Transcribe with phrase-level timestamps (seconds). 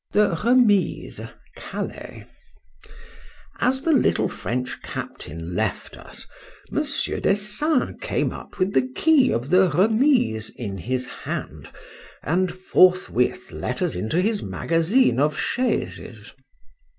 [0.13, 1.21] THE REMISE.
[1.55, 2.23] CALAIS.
[3.59, 6.25] As the little French captain left us,
[6.71, 7.05] Mons.
[7.21, 11.69] Dessein came up with the key of the Remise in his hand,
[12.23, 16.33] and forthwith let us into his magazine of chaises.